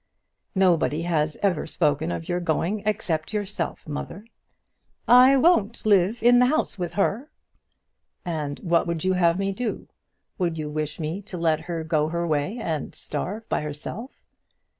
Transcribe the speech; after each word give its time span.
"Nobody 0.55 1.03
has 1.03 1.37
ever 1.43 1.67
spoken 1.67 2.11
of 2.11 2.27
your 2.27 2.39
going 2.39 2.81
except 2.87 3.33
yourself, 3.33 3.87
mother." 3.87 4.25
"I 5.07 5.37
won't 5.37 5.85
live 5.85 6.23
in 6.23 6.39
the 6.39 6.47
house 6.47 6.75
with 6.79 6.93
her." 6.93 7.29
"And 8.25 8.57
what 8.61 8.87
would 8.87 9.03
you 9.03 9.13
have 9.13 9.37
me 9.37 9.51
do? 9.51 9.89
Would 10.39 10.57
you 10.57 10.71
wish 10.71 10.99
me 10.99 11.21
to 11.21 11.37
let 11.37 11.59
her 11.69 11.83
go 11.83 12.07
her 12.07 12.25
way 12.25 12.57
and 12.57 12.95
starve 12.95 13.47
by 13.47 13.61
herself?" 13.61 14.23